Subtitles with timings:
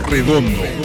[0.00, 0.83] Redondo.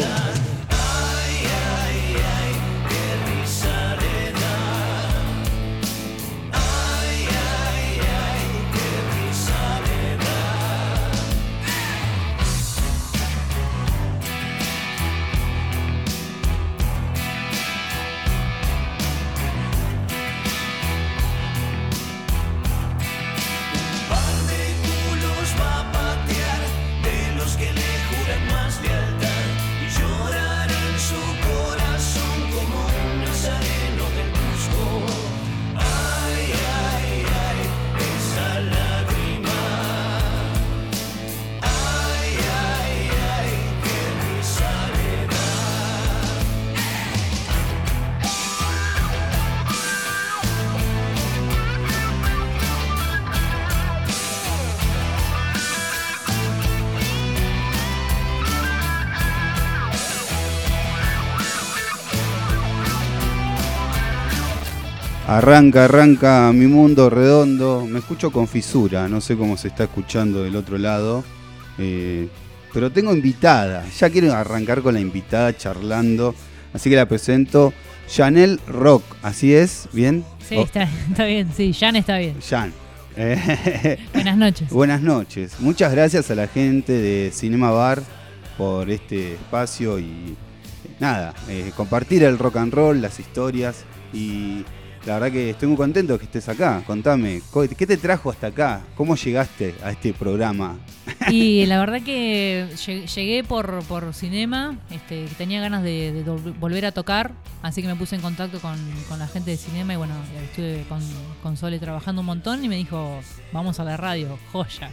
[65.30, 67.86] Arranca, arranca mi mundo redondo.
[67.86, 71.24] Me escucho con fisura, no sé cómo se está escuchando del otro lado.
[71.78, 72.28] Eh,
[72.74, 73.86] pero tengo invitada.
[73.90, 76.34] Ya quiero arrancar con la invitada charlando.
[76.74, 77.74] Así que la presento.
[78.12, 79.88] Janel Rock, ¿así es?
[79.94, 80.26] ¿Bien?
[80.48, 80.90] Sí, está,
[81.26, 82.36] bien, sí, Jan está bien.
[82.42, 82.74] Jan.
[84.14, 84.70] Buenas noches.
[84.72, 85.60] Buenas noches.
[85.60, 88.02] Muchas gracias a la gente de Cinema Bar
[88.58, 90.36] por este espacio y
[91.00, 94.66] nada, eh, compartir el rock and roll, las historias y
[95.10, 96.84] la verdad que estoy muy contento que estés acá.
[96.86, 97.42] Contame,
[97.76, 98.84] ¿qué te trajo hasta acá?
[98.96, 100.78] ¿Cómo llegaste a este programa?
[101.32, 102.68] Y la verdad que
[103.16, 106.24] llegué por, por cinema, este, tenía ganas de,
[106.60, 107.32] volver a tocar,
[107.64, 108.78] así que me puse en contacto con,
[109.18, 111.02] la gente de cinema y bueno, estuve con,
[111.42, 113.20] con, Sole trabajando un montón y me dijo,
[113.52, 114.92] vamos a la radio, joya.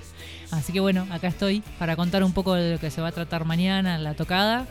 [0.51, 3.13] Así que bueno, acá estoy para contar un poco de lo que se va a
[3.13, 4.67] tratar mañana, la tocada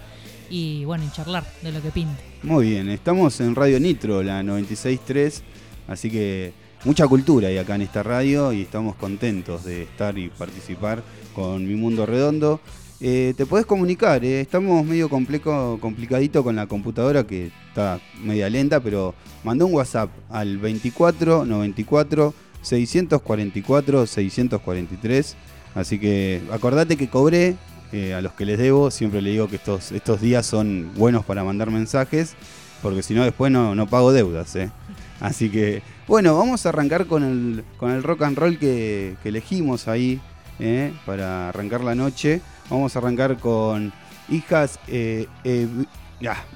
[0.49, 2.21] y bueno, y charlar de lo que pinte.
[2.43, 5.41] Muy bien, estamos en Radio Nitro, la 96.3,
[5.87, 10.29] así que mucha cultura hay acá en esta radio y estamos contentos de estar y
[10.29, 11.03] participar
[11.33, 12.59] con Mi Mundo Redondo.
[13.01, 18.49] Eh, te podés comunicar, eh, estamos medio complejo, complicadito con la computadora que está media
[18.49, 19.13] lenta, pero
[19.43, 25.35] mandó un WhatsApp al 24 94 644 643.
[25.75, 27.57] Así que acordate que cobré,
[27.91, 31.25] eh, a los que les debo, siempre le digo que estos, estos días son buenos
[31.25, 32.35] para mandar mensajes,
[32.81, 34.55] porque si no después no, no pago deudas.
[34.55, 34.71] ¿eh?
[35.19, 39.87] Así que, bueno, vamos a arrancar con el, con el rock and roll que, elegimos
[39.87, 40.19] ahí
[40.59, 40.93] ¿eh?
[41.05, 42.41] para arrancar la noche.
[42.69, 43.93] Vamos a arrancar con
[44.29, 44.79] hijas,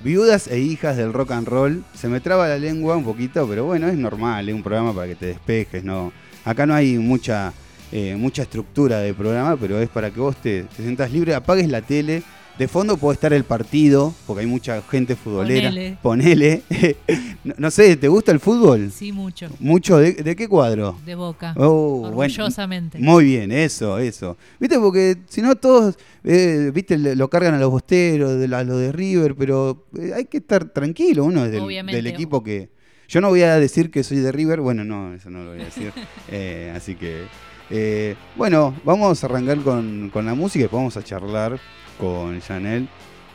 [0.04, 1.84] viudas e hijas del rock and roll.
[1.94, 5.08] Se me traba la lengua un poquito, pero bueno, es normal, es un programa para
[5.08, 5.84] que te despejes.
[5.84, 6.12] ¿no?
[6.44, 7.54] Acá no hay mucha
[7.92, 11.70] eh, mucha estructura de programa, pero es para que vos te, te sientas libre, apagues
[11.70, 12.24] la tele.
[12.60, 15.72] De fondo puede estar el partido, porque hay mucha gente futbolera.
[16.02, 16.62] Ponele.
[17.58, 18.92] no, sé, ¿te gusta el fútbol?
[18.92, 19.48] Sí, mucho.
[19.60, 19.98] ¿Mucho?
[19.98, 21.00] ¿De, qué cuadro?
[21.06, 21.54] De Boca.
[21.56, 23.00] Oh, Orgullosamente.
[23.00, 24.36] muy bien, eso, eso.
[24.60, 24.78] ¿Viste?
[24.78, 26.98] Porque si no todos, eh, ¿viste?
[26.98, 31.24] Lo cargan a los bosteros, a los de River, pero eh, hay que estar tranquilo.
[31.24, 32.72] Uno es del, equipo que...
[33.08, 35.62] Yo no voy a decir que soy de River, bueno, no, eso no lo voy
[35.62, 35.94] a decir.
[36.76, 37.24] así que
[37.70, 41.60] eh, bueno, vamos a arrancar con, la música y después vamos a charlar
[42.00, 42.88] con Janel.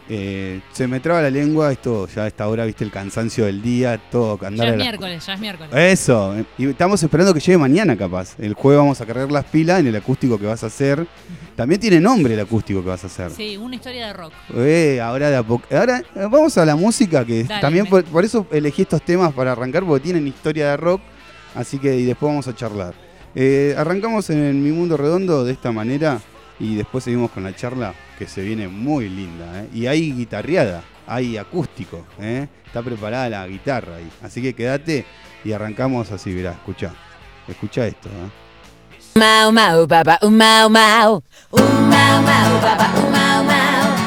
[0.06, 3.62] Eh, se me traba la lengua, esto ya a esta hora, viste el cansancio del
[3.62, 4.67] día, todo andar.
[4.67, 5.75] Ya es miércoles, ya es miércoles.
[5.75, 8.38] Eso, y estamos esperando que llegue mañana capaz.
[8.38, 11.06] El jueves vamos a cargar las pilas en el acústico que vas a hacer.
[11.56, 13.31] También tiene nombre el acústico que vas a hacer.
[13.31, 14.32] Sí, una historia de rock.
[14.56, 19.00] Eh, ahora de Ahora vamos a la música, que también por, por, eso elegí estos
[19.00, 21.00] temas para arrancar, porque tienen historia de rock.
[21.55, 23.04] Así que y después vamos a charlar.
[23.34, 26.20] Eh, arrancamos en Mi Mundo Redondo de esta manera
[26.60, 29.62] y después seguimos con la charla que se viene muy linda.
[29.62, 29.69] ¿eh?
[29.75, 32.46] Y hay guitarreada, hay acústico, ¿eh?
[32.64, 33.96] está preparada la guitarra.
[34.22, 35.04] Así que quédate
[35.44, 36.92] y arrancamos así, verá, escucha,
[37.48, 38.08] escucha esto.
[39.16, 39.86] Mau mau
[40.22, 42.54] un mau mau, mau mau
[42.96, 44.04] un mau mau,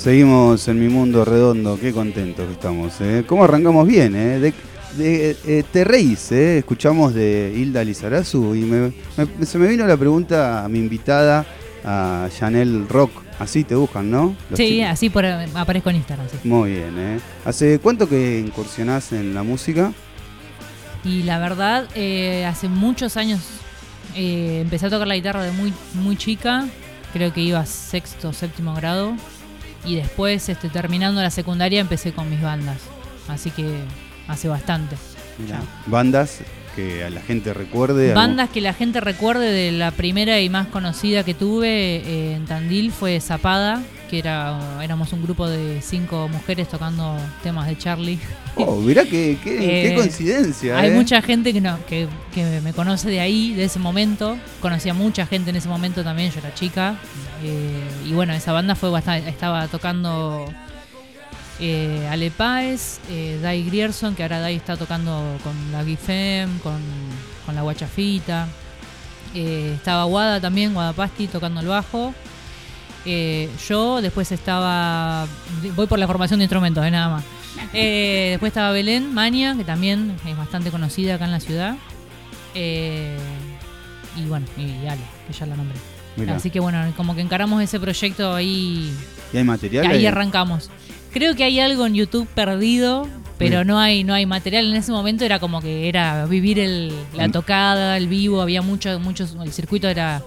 [0.00, 2.98] Seguimos en mi mundo redondo, qué contentos que estamos.
[3.02, 3.22] ¿eh?
[3.26, 4.16] ¿Cómo arrancamos bien?
[4.16, 4.38] Eh?
[4.40, 4.54] De,
[4.96, 6.56] de- eh, te reís, ¿eh?
[6.58, 11.44] escuchamos de Hilda Lizarazu y me- me- se me vino la pregunta a mi invitada,
[11.84, 13.10] a Chanel Rock.
[13.38, 14.34] Así te buscan, ¿no?
[14.48, 14.88] Los Sí, chicos.
[14.90, 16.26] así por, aparezco en Instagram.
[16.30, 16.48] sí.
[16.48, 17.20] Muy bien, ¿eh?
[17.44, 19.92] ¿Hace cuánto que incursionás en la música?
[21.04, 23.40] Y la verdad, eh, hace muchos años
[24.14, 26.66] empecé a tocar la guitarra de muy, muy chica.
[27.12, 29.14] Creo que iba a sexto o séptimo grado.
[29.84, 32.78] Y después, este, terminando la secundaria, empecé con mis bandas.
[33.28, 33.80] Así que
[34.28, 34.96] hace bastante.
[35.38, 36.40] Mirá, Bandas
[36.76, 38.14] que a la gente recuerde.
[38.14, 42.44] Bandas que la gente recuerde de la primera y más conocida que tuve eh, en
[42.44, 48.18] Tandil fue Zapada, que era éramos un grupo de cinco mujeres tocando temas de Charlie.
[48.56, 50.76] Oh, mirá qué, qué, qué Eh, coincidencia.
[50.76, 50.94] Hay ¿eh?
[50.94, 54.36] mucha gente que, no, que, que me conoce de ahí, de ese momento.
[54.60, 56.96] Conocía mucha gente en ese momento también, yo era chica.
[57.44, 60.46] Eh, y bueno, esa banda fue bastante, estaba tocando
[61.60, 62.98] Ale Páez,
[63.42, 66.80] Dai Grierson, que ahora Dai está tocando con la Guifem, con,
[67.46, 68.48] con la Guachafita.
[69.34, 72.12] Estaba Guada también, Guadapasti tocando el bajo.
[73.06, 75.26] Eh, yo después estaba.
[75.74, 77.24] Voy por la formación de instrumentos, de nada más.
[77.72, 81.76] Eh, después estaba Belén Mania, que también es bastante conocida acá en la ciudad.
[82.54, 83.16] Eh,
[84.16, 85.78] y bueno, y Ale, que ya la nombré.
[86.16, 86.36] Mirá.
[86.36, 88.92] Así que bueno, como que encaramos ese proyecto ahí.
[89.32, 89.86] ¿Y hay material?
[89.86, 90.06] ahí ahí?
[90.06, 90.70] arrancamos.
[91.12, 94.66] Creo que hay algo en YouTube perdido, pero no hay no hay material.
[94.70, 97.32] En ese momento era como que era vivir el, la Mm.
[97.32, 98.42] tocada, el vivo.
[98.42, 99.36] Había muchos, muchos.
[99.42, 100.22] El circuito era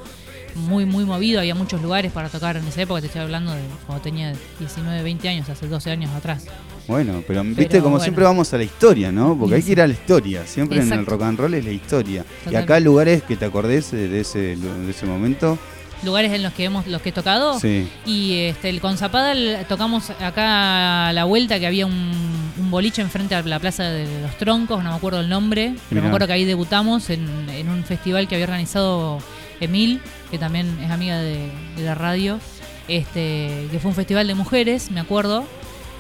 [0.55, 1.39] muy, muy movido.
[1.39, 3.01] Había muchos lugares para tocar en esa época.
[3.01, 6.45] Te estoy hablando de cuando tenía 19, 20 años, hace 12 años atrás.
[6.87, 8.03] Bueno, pero viste como bueno.
[8.03, 9.37] siempre vamos a la historia, ¿no?
[9.37, 10.45] Porque hay que ir a la historia.
[10.45, 12.25] Siempre en el rock and roll es la historia.
[12.49, 15.57] Y acá lugares que te acordés de ese, de ese momento.
[16.03, 17.57] Lugares en los que hemos los que he tocado.
[17.61, 17.87] Sí.
[18.05, 22.11] Y este, el, con Zapada el- tocamos acá a la vuelta que había un,
[22.59, 26.01] un boliche enfrente a la Plaza de los Troncos, no me acuerdo el nombre, pero
[26.01, 29.19] me acuerdo que ahí debutamos en, en un festival que había organizado
[29.61, 30.01] Emil,
[30.33, 32.39] que también es amiga de, de la radio,
[32.87, 35.45] este, que fue un festival de mujeres, me acuerdo.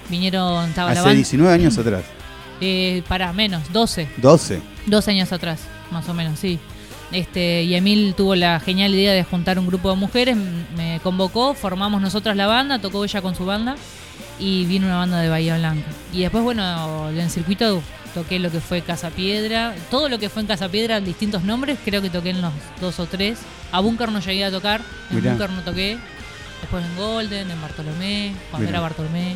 [0.09, 1.17] Vinieron, estaba la Hace banda.
[1.17, 2.03] 19 años atrás.
[2.61, 4.07] Eh, para menos, 12.
[4.17, 4.61] 12.
[4.85, 5.59] Dos años atrás,
[5.91, 6.59] más o menos, sí.
[7.11, 10.37] Este, y Emil tuvo la genial idea de juntar un grupo de mujeres,
[10.77, 13.75] me convocó, formamos nosotras la banda, tocó ella con su banda
[14.39, 15.87] y vino una banda de Bahía Blanca.
[16.13, 17.81] Y después, bueno, en el circuito
[18.13, 21.77] toqué lo que fue Casa Piedra, todo lo que fue en Casa Piedra, distintos nombres,
[21.83, 23.39] creo que toqué en los dos o tres.
[23.71, 25.31] A Bunker no llegué a tocar, en Mirá.
[25.31, 25.97] Bunker no toqué.
[26.61, 28.77] Después en Golden, en Bartolomé, cuando Mirá.
[28.77, 29.35] era Bartolomé,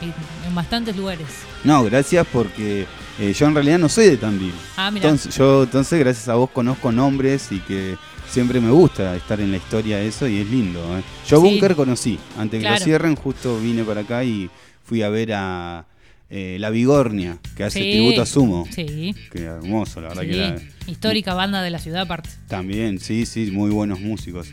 [0.00, 1.26] y en bastantes lugares.
[1.64, 2.86] No, gracias porque
[3.18, 4.54] eh, yo en realidad no soy de Tandil.
[4.76, 5.04] Ah, mira.
[5.08, 7.96] Entonces, yo entonces gracias a vos conozco nombres y que
[8.30, 10.80] siempre me gusta estar en la historia de eso y es lindo.
[10.98, 11.02] ¿eh?
[11.26, 11.42] Yo Sí.
[11.42, 14.48] Bunker conocí, antes que lo cierren justo vine para acá y
[14.84, 15.84] fui a ver a
[16.30, 17.90] eh, La Vigornia, que hace Sí.
[17.92, 18.66] tributo a Sumo.
[18.70, 19.14] Sí.
[19.32, 20.56] Que hermoso, la verdad Sí, que era
[20.86, 22.30] histórica banda de la ciudad aparte.
[22.48, 24.48] También, sí, sí, muy buenos músicos.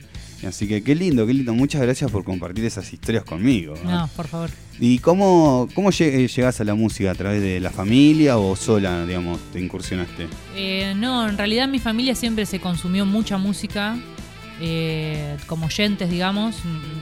[0.45, 1.53] Así que qué lindo, qué lindo.
[1.53, 3.73] Muchas gracias por compartir esas historias conmigo.
[3.83, 3.89] ¿no?
[3.91, 4.49] No, por favor.
[4.79, 7.11] ¿Y cómo, cómo eh, llegás a la música?
[7.11, 10.27] ¿A través de la familia o sola, digamos, te incursionaste?
[10.55, 13.97] Eh, no, en realidad mi familia siempre se consumió mucha música,
[14.61, 16.55] eh, como oyentes, digamos.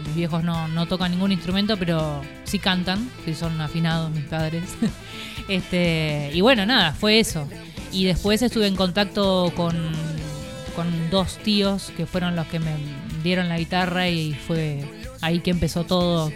[0.05, 4.63] Mis viejos no, no tocan ningún instrumento, pero sí cantan, sí son afinados mis padres.
[5.47, 7.47] este, y bueno, nada, fue eso.
[7.91, 9.75] Y después estuve en contacto con,
[10.75, 12.71] con dos tíos que fueron los que me
[13.23, 14.83] dieron la guitarra y fue
[15.21, 16.31] ahí que empezó todo.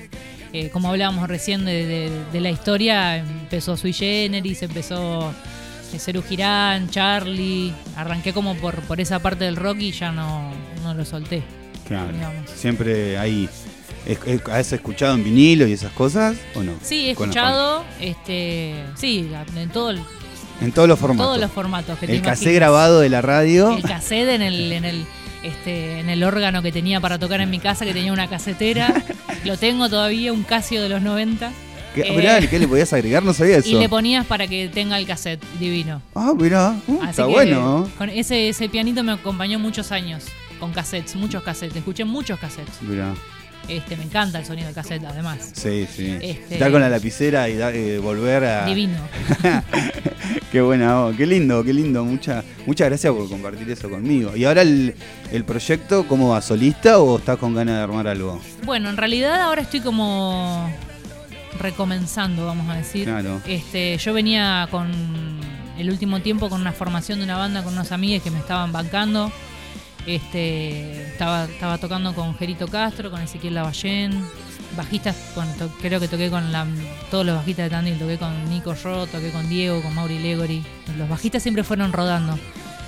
[0.54, 5.34] Eh, como hablábamos recién de, de- de la historia, empezó Sui Generis, empezó
[6.00, 7.74] Ceru Girán, Charlie.
[7.96, 10.52] Arranqué como por, por esa parte del rock y ya no,
[10.84, 11.44] no lo solté.
[11.88, 12.12] Claro.
[12.14, 12.50] Digamos.
[12.52, 13.50] Siempre ahí.
[14.52, 16.74] ¿Has escuchado en vinilo y esas cosas o no?
[16.82, 20.00] Sí, he escuchado, este, sí, en todo el-
[20.62, 21.26] En todos los formatos.
[21.28, 22.56] todos los formatos que te El cassé imagines.
[22.56, 23.76] grabado de la radio.
[23.76, 25.06] El cassette en el, en el,
[25.44, 28.94] este, en el órgano que tenía para tocar en mi casa, que tenía una casetera.
[29.46, 31.52] Lo tengo todavía, un Casio de los 90.
[32.04, 33.24] ¿Qué, eh, mirá, ¿qué le podías agregar?
[33.24, 33.70] No sabía eso.
[33.70, 36.02] Y le ponías para que tenga el cassette, divino.
[36.16, 37.90] Ah, mirá, uh, está bueno.
[37.98, 40.26] Con ese, ese pianito me acompañó muchos años
[40.60, 41.78] con cassettes, muchos cassettes.
[41.78, 42.82] Escuché muchos cassettes.
[42.82, 43.14] Mirá.
[43.68, 45.52] Este, me encanta el sonido del cassette, además.
[45.54, 46.08] Sí, sí.
[46.22, 48.66] Este- Estar con la lapicera y da- eh, volver a.
[48.66, 48.98] Divino.
[50.52, 52.06] Qué buena, oh, qué lindo, qué lindo.
[52.06, 54.36] Mucha, muchas gracias por compartir eso conmigo.
[54.36, 54.96] ¿Y ahora el,
[55.32, 56.42] el proyecto, cómo va?
[56.42, 58.42] ¿Solista o estás con ganas de armar algo?
[58.64, 60.72] Bueno, en realidad ahora estoy como
[61.60, 63.06] recomenzando, vamos a decir.
[63.06, 63.42] Claro.
[63.48, 64.92] Este, yo venía con
[65.78, 68.72] el último tiempo con una formación de una banda con unos amigos que me estaban
[68.72, 69.32] bancando.
[70.06, 74.26] Este, estaba, estaba tocando con Gerito Castro, con Ezequiel Lavallén,
[74.78, 76.66] bajistas, bueno, to- creo que toqué con la,
[77.12, 80.64] todos los bajistas de Tandil, toqué con Nico Ro, toqué con Diego, con Mauri Legori.
[80.98, 82.40] Los bajistas siempre fueron rodando.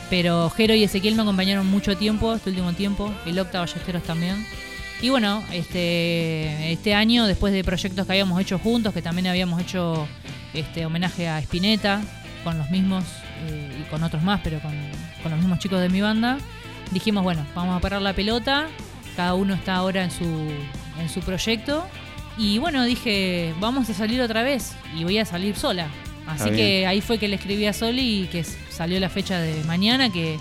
[0.09, 4.45] Pero Jero y Ezequiel me acompañaron mucho tiempo, este último tiempo, el Octa Ballesteros también.
[5.01, 9.61] Y bueno, este, este año, después de proyectos que habíamos hecho juntos, que también habíamos
[9.61, 10.07] hecho
[10.53, 12.01] este homenaje a Spinetta,
[12.43, 13.05] con los mismos
[13.47, 14.73] eh, y con otros más, pero con,
[15.23, 16.37] con los mismos chicos de mi banda,
[16.91, 18.67] dijimos, bueno, vamos a parar la pelota,
[19.15, 20.25] cada uno está ahora en su,
[20.99, 21.85] en su proyecto.
[22.37, 25.87] Y bueno, dije, vamos a salir otra vez y voy a salir sola.
[26.27, 26.87] Así Está que bien.
[26.87, 30.37] ahí fue que le escribí a Soli y que salió la fecha de mañana, que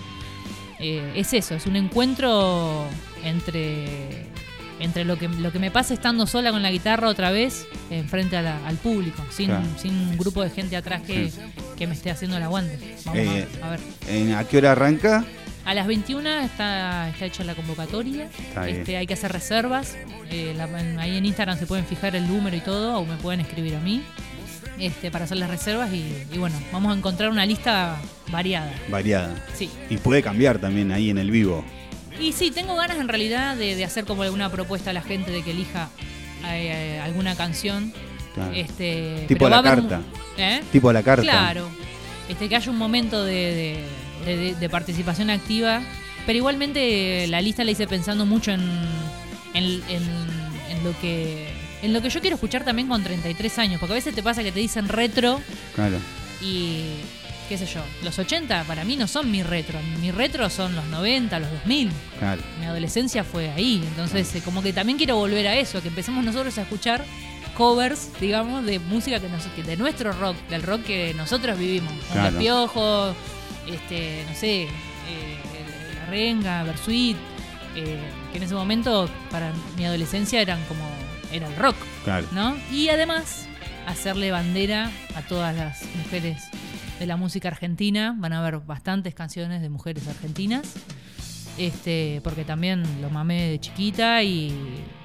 [0.79, 2.85] eh, es eso, es un encuentro
[3.23, 4.27] entre,
[4.79, 8.37] entre lo, que, lo que me pasa estando sola con la guitarra otra vez, enfrente
[8.37, 9.65] a la- al público, sin, Claro.
[9.77, 11.39] sin un grupo de gente atrás que, Sí.
[11.77, 12.77] que me esté haciendo el aguante.
[13.05, 13.79] Vamos Eh, a, a ver.
[14.07, 15.25] ¿En- ¿A qué hora arranca?
[15.65, 18.29] A las 21 está, está hecha la convocatoria.
[18.67, 19.95] Este, hay que hacer reservas.
[20.31, 20.65] Eh, la-
[21.01, 23.79] ahí en Instagram se pueden fijar el número y todo, o me pueden escribir a
[23.79, 24.01] mí
[24.79, 25.91] este, para hacer las reservas.
[25.93, 27.97] Y, y bueno, vamos a encontrar una lista
[28.31, 28.71] variada.
[28.89, 29.35] Variada.
[29.53, 29.69] Sí.
[29.89, 31.63] Y puede cambiar también ahí en el vivo.
[32.19, 35.31] Y sí, tengo ganas en realidad de, de hacer como alguna propuesta a la gente
[35.31, 35.89] de que elija
[36.45, 37.93] eh, alguna canción.
[38.35, 38.51] Claro.
[38.53, 40.01] Este, Tipo la a haber carta.
[40.37, 40.61] ¿Eh?
[40.71, 41.23] Tipo a la carta.
[41.23, 41.69] Claro.
[42.27, 43.83] Este, que haya un momento de,
[44.25, 45.81] de- de- de participación activa.
[46.25, 48.61] Pero igualmente eh, la lista la hice pensando mucho en,
[49.53, 50.29] en, en-
[50.69, 51.47] en lo que.
[51.81, 54.43] En lo que yo quiero escuchar también con 33 años, porque a veces te pasa
[54.43, 55.39] que te dicen retro
[55.75, 55.97] Claro.
[56.41, 56.83] y
[57.49, 60.85] qué sé yo, los 80 para mí no son mi retro, mi retro son los
[60.85, 62.41] 90, los 2000, Claro.
[62.59, 66.23] mi adolescencia fue ahí, entonces eh, como que también quiero volver a eso, que empecemos
[66.23, 67.03] nosotros a escuchar
[67.57, 71.91] covers, digamos, de música que nos, que de nuestro rock, del rock que nosotros vivimos,
[72.11, 72.31] Claro.
[72.31, 73.15] los piojos,
[73.67, 74.67] este, no sé, eh,
[75.99, 77.17] la renga, Bersuit,
[77.75, 77.99] eh,
[78.31, 80.87] que en ese momento para mi adolescencia eran como
[81.31, 82.27] era el rock, Claro.
[82.31, 82.55] ¿no?
[82.71, 83.47] Y además
[83.87, 86.43] hacerle bandera a todas las mujeres
[86.99, 88.15] de la música argentina.
[88.17, 90.73] Van a haber bastantes canciones de mujeres argentinas.
[91.57, 94.53] Este, porque también lo mamé de chiquita y,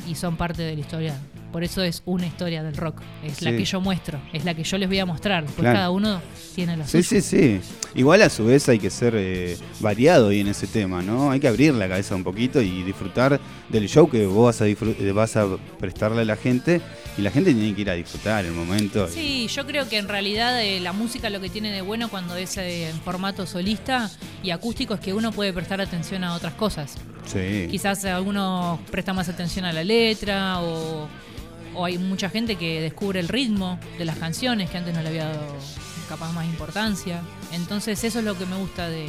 [0.09, 1.17] y son parte de la historia.
[1.51, 3.01] Por eso es una historia del rock.
[3.25, 5.45] Es la que yo muestro, es la que yo les voy a mostrar.
[5.45, 5.75] Claro.
[5.77, 6.21] cada uno
[6.55, 7.21] tiene la Sí, suya.
[7.23, 7.61] sí, sí.
[7.95, 11.31] Igual a su vez hay que ser eh, variado ahí en ese tema, ¿no?
[11.31, 15.13] Hay que abrir la cabeza un poquito y disfrutar del show que vos vas a,
[15.13, 15.47] vas a
[15.79, 16.81] prestarle a la gente
[17.17, 19.09] y la gente tiene que ir a disfrutar el momento.
[19.09, 22.35] Sí, yo creo que en realidad eh, la música lo que tiene de bueno cuando
[22.37, 24.11] es eh, en formato solista
[24.43, 26.95] y acústico es que uno puede prestar atención a otras cosas.
[27.27, 27.69] Sí.
[27.71, 31.09] Quizás algunos prestan más atención a la letra o,
[31.75, 35.09] o hay mucha gente que descubre el ritmo de las canciones que antes no le
[35.09, 35.57] había dado
[36.09, 37.23] capaz más importancia.
[37.53, 39.09] Entonces eso es lo que me gusta de,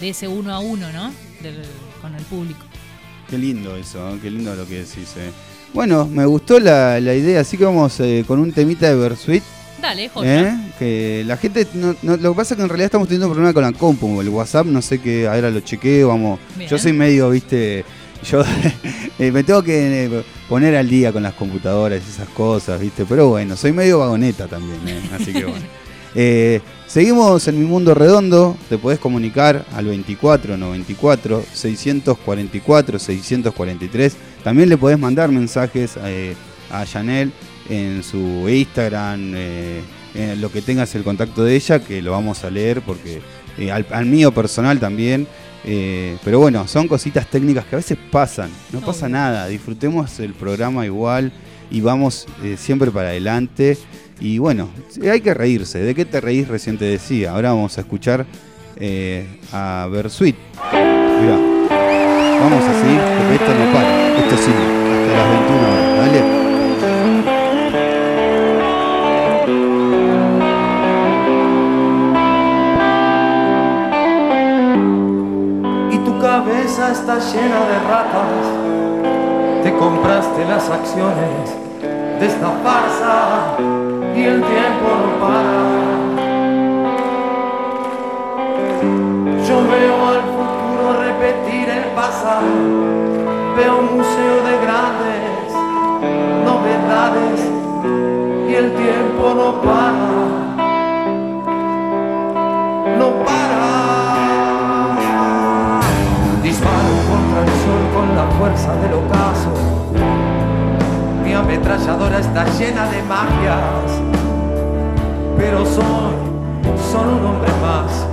[0.00, 1.12] de ese uno a uno, ¿no?
[1.42, 1.62] Del-
[2.00, 2.60] con el público.
[3.28, 4.18] Qué lindo eso, ¿eh?
[4.22, 5.14] qué lindo lo que decís.
[5.72, 9.42] Bueno, me gustó la, la idea, así que vamos eh, con un temita de Versuit.
[9.80, 10.40] Dale, joya.
[10.48, 10.56] ¿eh?
[10.78, 13.32] Que la gente, no- no- lo que pasa es que en realidad estamos teniendo un
[13.32, 16.38] problema con la compu, el WhatsApp, no sé qué, ahora lo chequeo, vamos.
[16.56, 16.68] Bien.
[16.68, 17.84] Yo soy medio, viste,
[18.28, 18.42] yo
[19.18, 23.06] eh, me tengo que eh, poner al día con las computadoras y esas cosas, viste,
[23.08, 25.00] pero bueno, soy medio vagoneta también, ¿eh?
[25.14, 25.64] así que bueno.
[26.14, 34.16] Eh, seguimos en mi mundo redondo, te podés comunicar al 24 94 644 643.
[34.42, 36.34] También le podés mandar mensajes eh,
[36.70, 37.32] a Janel
[37.68, 39.82] en su Instagram, eh,
[40.14, 43.20] en lo que tengas el contacto de ella, que lo vamos a leer porque
[43.72, 45.26] al, al mío personal también.
[45.64, 50.32] eh, pero bueno, son cositas técnicas que a veces pasan, no pasa nada, disfrutemos el
[50.32, 51.30] programa igual
[51.70, 53.78] y vamos eh, siempre para adelante.
[54.20, 54.68] Y bueno,
[55.10, 55.78] hay que reírse.
[55.78, 56.48] ¿De qué te reís?
[56.48, 57.32] Recién te decía.
[57.32, 58.26] Ahora vamos a escuchar
[58.76, 60.36] eh, a Bersuit.
[60.72, 61.38] Mirá,
[62.40, 64.18] vamos así, porque esto no para.
[64.18, 65.96] Esto sigue hasta las 21 horas.
[65.96, 66.40] Dale.
[75.92, 78.59] y tu cabeza está llena de ratas.
[79.80, 81.56] Te compraste las acciones
[82.20, 83.56] de esta farsa
[84.14, 85.58] y el tiempo no para.
[89.48, 92.44] Yo veo al futuro repetir el pasado,
[93.56, 95.48] veo un museo de grandes
[96.44, 97.40] novedades
[98.50, 99.92] y el tiempo no para.
[102.98, 103.70] No para.
[106.42, 109.69] Disparo contra el sol con la fuerza del ocaso.
[111.30, 114.02] Mi ametralladora está llena de magias.
[115.38, 116.12] Pero soy
[116.90, 118.04] solo un hombre más.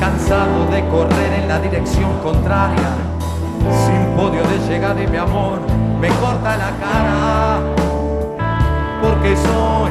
[0.00, 2.92] Cansado de correr en la dirección contraria.
[3.84, 5.58] sin podio de llegada y mi amor
[6.00, 7.58] me corta la cara,
[9.02, 9.90] porque soy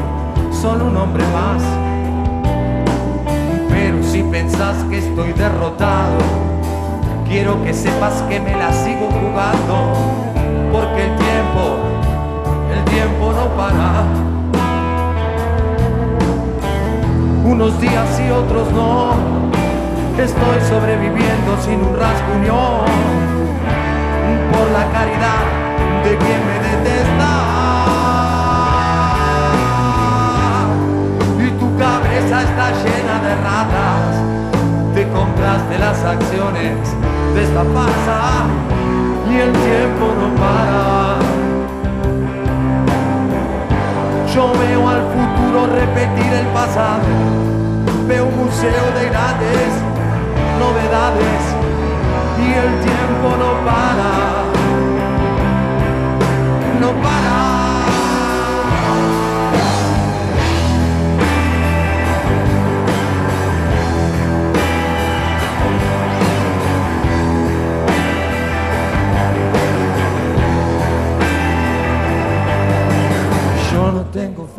[0.52, 1.62] solo un hombre más.
[3.70, 6.18] Pero si pensás que estoy derrotado,
[7.28, 9.94] quiero que sepas que me la sigo jugando,
[10.72, 11.29] porque el tiempo,
[12.90, 14.06] tiempo no para.
[17.46, 19.14] Unos días y otros no,
[20.18, 22.86] estoy sobreviviendo sin un rasguño,
[24.52, 25.46] por la caridad
[26.04, 27.32] de quien me detesta.
[31.46, 34.12] Y tu cabeza está llena de ratas,
[34.94, 36.78] te compraste las acciones
[37.34, 38.46] de esta farsa
[39.30, 41.29] y el tiempo no para.
[44.34, 47.02] Yo veo al futuro repetir el pasado,
[48.08, 49.70] veo un museo de grandes
[50.60, 51.42] novedades
[52.38, 54.12] y el tiempo no para,
[56.80, 57.19] no para.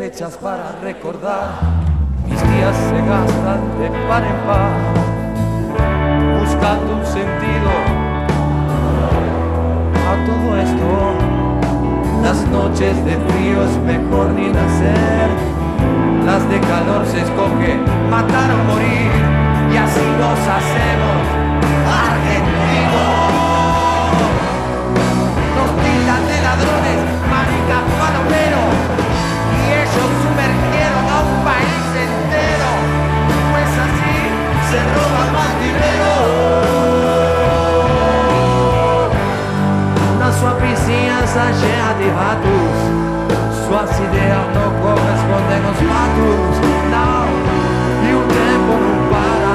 [0.00, 1.60] Fechas para recordar,
[2.24, 4.72] mis días se gastan de par en par,
[6.40, 7.70] buscando un sentido
[10.10, 10.88] a todo esto.
[12.22, 15.28] Las noches de frío es mejor ni nacer,
[16.24, 17.76] las de calor se escoge
[18.10, 19.12] matar o morir,
[19.70, 21.20] y así nos hacemos
[22.08, 23.09] argentinos.
[41.30, 42.74] Vizinhança cheia de ratos,
[43.66, 46.54] suas ideias não correspondem aos fatos.
[46.90, 47.26] Não,
[48.02, 49.54] e o tempo não para.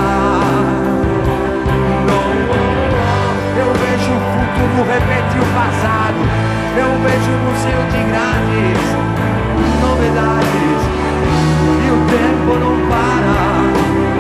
[2.08, 2.26] Não,
[3.60, 6.22] eu vejo o futuro repetir o passado.
[6.78, 8.84] Eu vejo um museu de grandes
[9.82, 10.82] novidades.
[11.84, 14.15] E o tempo não para.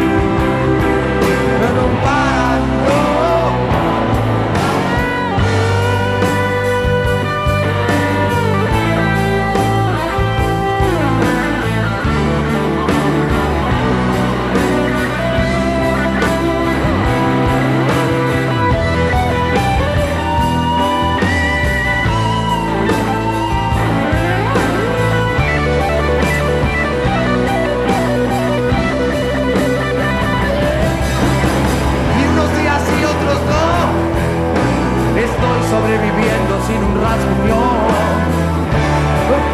[35.76, 37.62] Sobreviviendo sin un rasguño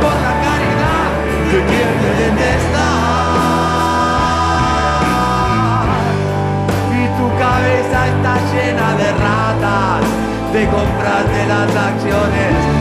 [0.02, 1.10] por la caridad
[1.52, 2.88] de quien me detesta.
[7.00, 10.02] Y tu cabeza está llena de ratas,
[10.54, 12.81] de comprarte las acciones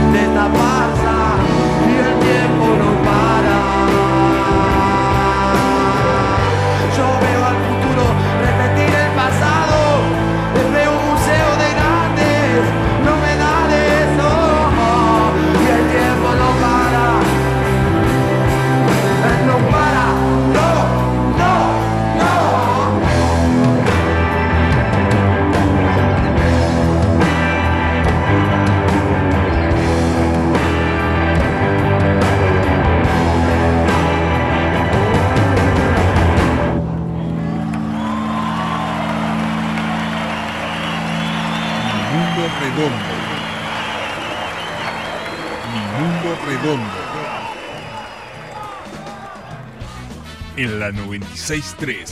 [51.51, 52.05] 963.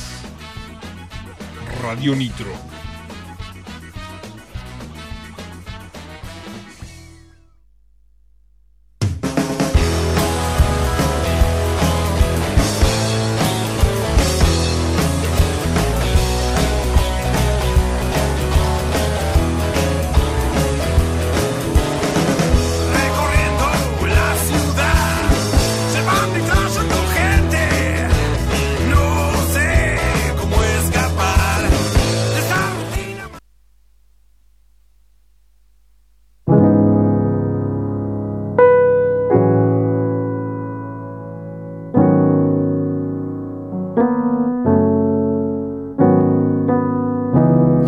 [1.81, 2.68] Radio Nitro.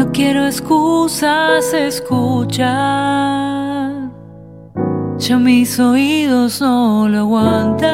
[0.09, 2.71] Quiero excusas escuchar.
[5.19, 7.91] Ya mis oídos no lo aguantan.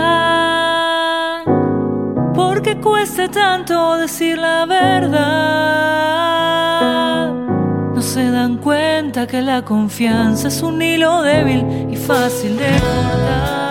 [2.34, 5.26] Porque cuesta tanto decir la verdad.
[7.94, 13.65] No se dan cuenta que la confianza es un hilo débil y fácil de cortar.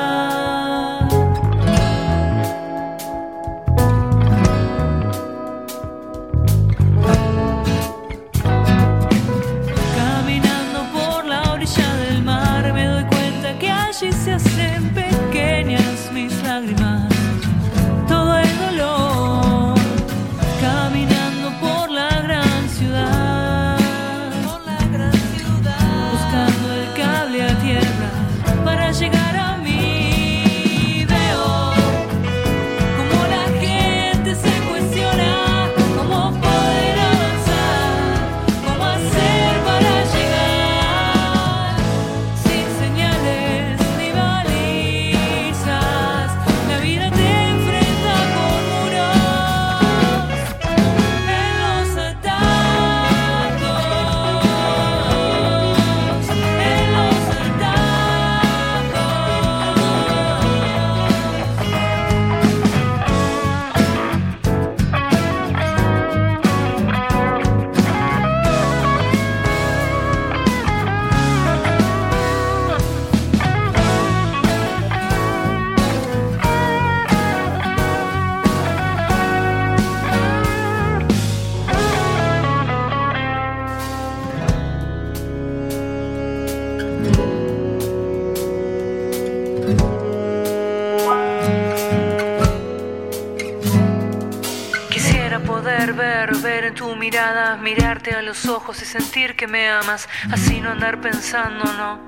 [97.66, 102.00] Mirarte a los ojos y sentir que me amas, así no andar pensando, no.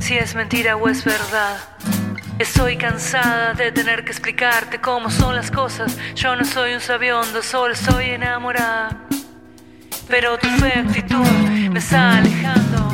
[0.00, 1.58] Si es mentira o es verdad.
[2.40, 5.96] Estoy cansada de tener que explicarte cómo son las cosas.
[6.16, 9.06] Yo no soy un sabiondo, solo estoy enamorada.
[10.08, 11.24] Pero tu fe actitud
[11.70, 12.88] me está alejando.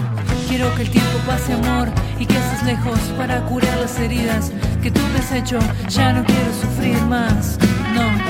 [0.49, 4.91] Quiero que el tiempo pase amor y que estés lejos para curar las heridas que
[4.91, 5.59] tú me has hecho.
[5.89, 7.59] Ya no quiero sufrir más,
[7.95, 8.28] no.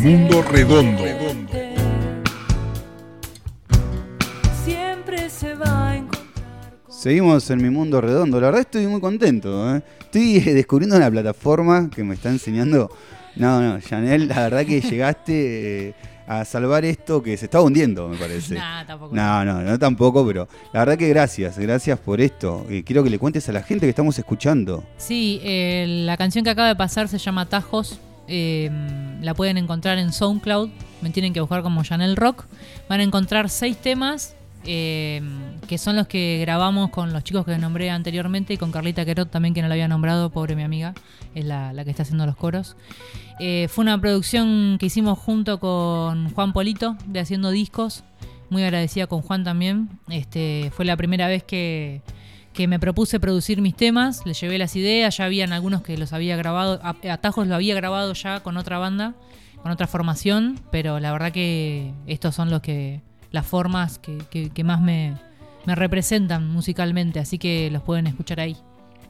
[0.00, 1.02] Mundo redondo.
[1.04, 1.74] siente,
[4.64, 8.40] Siempre se va a encontrar con Seguimos en mi mundo redondo.
[8.40, 9.76] La verdad estoy muy contento.
[9.76, 9.82] ¿eh?
[10.00, 12.90] Estoy eh, descubriendo una plataforma que me está enseñando.
[13.36, 15.94] No, no, Janel, la verdad que llegaste eh,
[16.26, 18.54] a salvar esto que se estaba hundiendo, me parece.
[18.54, 19.14] Nah, tampoco.
[19.14, 22.66] No, no, no tampoco, pero la verdad que gracias, gracias por esto.
[22.86, 24.82] Quiero que le cuentes a la gente que estamos escuchando.
[24.96, 28.00] Sí, eh, la canción que acaba de pasar se llama Tajos.
[28.30, 28.70] Eh,
[29.20, 30.70] la pueden encontrar en SoundCloud.
[31.02, 32.46] Me tienen que buscar como Janel Rock.
[32.88, 35.22] Van a encontrar seis temas eh,
[35.68, 39.30] que son los que grabamos con los chicos que nombré anteriormente y con Carlita Querot
[39.30, 40.94] también, que no la había nombrado, pobre mi amiga,
[41.34, 42.76] es la, la que está haciendo los coros.
[43.38, 48.04] Eh, fue una producción que hicimos junto con Juan Polito de Haciendo Discos.
[48.50, 49.88] Muy agradecida con Juan también.
[50.10, 52.02] Este, fue la primera vez que,
[52.52, 54.22] que me propuse producir mis temas.
[54.26, 56.80] Le llevé las ideas, ya habían algunos que los había grabado.
[56.82, 59.14] Atajos lo había grabado ya con otra banda,
[59.62, 64.50] con otra formación, pero la verdad que estos son los que las formas que, que-
[64.50, 65.14] que más me,
[65.66, 68.56] me representan musicalmente, así que los pueden escuchar ahí.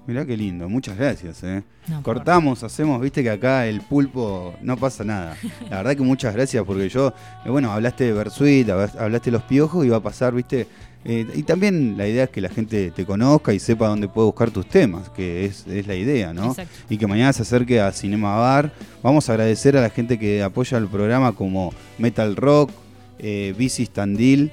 [0.06, 1.42] Mirá qué lindo, muchas gracias.
[1.44, 1.62] ¿eh?
[1.86, 5.36] No, Cortamos, hacemos, viste que acá el pulpo no pasa nada.
[5.70, 9.36] La verdad que muchas gracias porque yo, eh, bueno, hablaste de Versuit, hablas- hablaste de
[9.36, 10.66] los piojos y va a pasar, viste.
[11.04, 14.26] Eh, y también la idea es que la gente te conozca y sepa dónde puede
[14.26, 16.50] buscar tus temas, que es, es la idea, ¿no?
[16.50, 16.74] Exacto.
[16.90, 20.42] Y que mañana se acerque a Cinema Bar Vamos a agradecer a la gente que
[20.42, 22.70] apoya el programa como Metal Rock,
[23.18, 24.52] eh, Bicis Tandil,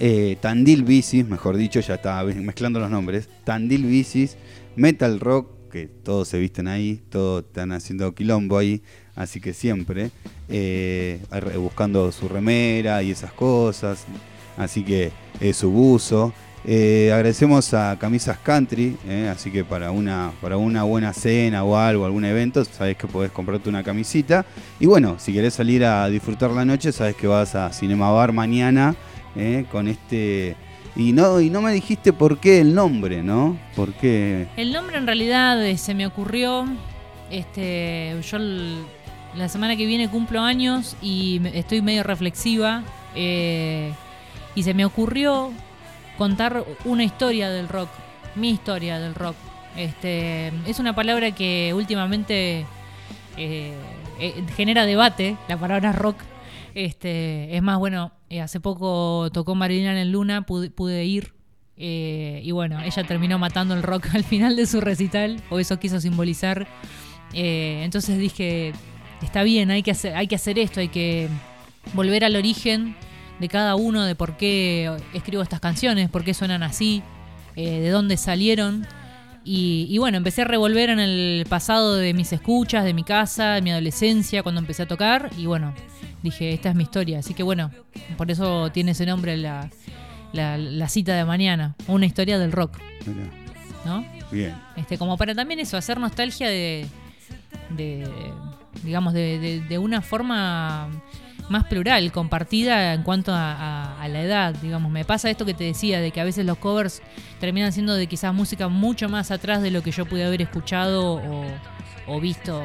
[0.00, 3.30] eh, Tandil Bicis, mejor dicho, ya estaba mezclando los nombres.
[3.44, 4.36] Tandil Bicis,
[4.76, 8.82] Metal Rock, que todos se visten ahí, todos están haciendo quilombo ahí,
[9.14, 10.10] así que siempre
[10.50, 11.18] eh,
[11.56, 14.04] buscando su remera y esas cosas,
[14.56, 16.32] así que eh, su buzo.
[16.64, 21.76] Eh, agradecemos a Camisas Country, eh, así que para una, para una buena cena o
[21.76, 24.46] algo, algún evento, sabes que podés comprarte una camisita.
[24.78, 28.32] Y bueno, si querés salir a disfrutar la noche, sabes que vas a Cinema Bar
[28.32, 28.94] mañana
[29.36, 30.56] eh, con este...
[30.94, 33.58] Y no, y no me dijiste por qué el nombre, ¿no?
[33.74, 34.46] ¿Por qué?
[34.58, 36.66] El nombre en realidad eh, se me ocurrió.
[37.30, 38.38] Este, yo
[39.34, 42.84] la semana que viene cumplo años y estoy medio reflexiva.
[44.54, 45.52] Y se me ocurrió
[46.18, 47.88] contar una historia del rock.
[48.34, 49.36] Mi historia del rock.
[49.76, 52.66] Este, es una palabra que últimamente
[53.36, 53.72] eh,
[54.20, 56.16] eh, genera debate, la palabra rock.
[56.74, 61.34] Este, es más, bueno, eh, hace poco tocó Marilina en Luna, pude, pude ir.
[61.76, 66.00] y bueno, ella terminó matando el rock al final de su recital, o eso quiso
[66.00, 66.66] simbolizar.
[67.34, 68.72] Entonces dije,
[69.22, 71.28] está bien, hay que, hacer, hay que hacer esto, hay que
[71.94, 72.94] volver al origen
[73.42, 77.02] de cada uno, de por qué escribo estas canciones, por qué suenan así,
[77.56, 78.86] eh, de dónde salieron.
[79.44, 83.54] Y, y bueno, empecé a revolver en el pasado de mis escuchas, de mi casa,
[83.54, 85.30] de mi adolescencia, cuando empecé a tocar.
[85.36, 85.74] Y bueno,
[86.22, 87.18] dije, esta es mi historia.
[87.18, 87.70] Así que bueno,
[88.16, 89.68] por eso tiene ese nombre la,
[90.32, 91.74] la, la cita de mañana.
[91.88, 92.78] Una historia del rock,
[93.84, 94.04] ¿no?
[94.30, 94.54] Bien.
[94.76, 96.86] Este, como para también eso, hacer nostalgia de,
[97.70, 98.08] de
[98.84, 100.88] digamos, de, de- de una forma
[101.52, 104.90] más plural, compartida en cuanto a, a- a la edad, digamos.
[104.90, 107.02] Me pasa esto que te decía, de que a veces los covers
[107.38, 111.14] terminan siendo de quizás música mucho más atrás de lo que yo pude haber escuchado
[111.14, 111.44] o,
[112.08, 112.60] o visto,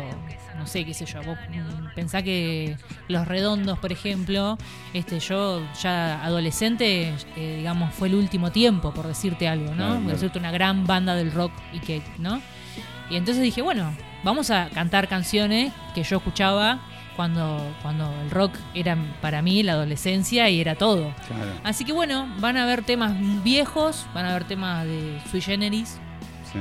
[0.58, 1.22] no sé, qué sé yo.
[1.24, 2.76] Vos mm, pensá que
[3.08, 4.58] Los Redondos, por ejemplo,
[4.94, 10.00] este yo ya adolescente, eh, digamos, fue el último tiempo, por decirte algo, ¿no?
[10.02, 12.42] Por decirte una gran banda del rock y que, ¿no?
[13.10, 16.80] Y entonces dije, bueno, vamos a cantar canciones que yo escuchaba
[17.18, 21.14] cuando, cuando el rock era para mí la adolescencia y era todo.
[21.28, 21.52] Claro.
[21.66, 25.98] Así que bueno, van a haber temas viejos, van a haber temas de Sui Generis,
[26.54, 26.60] Sí.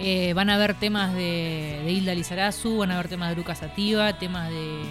[0.00, 3.58] eh, van a haber temas de, de Hilda Lizarazu, van a haber temas de Lucas
[3.58, 4.82] Sativa, temas de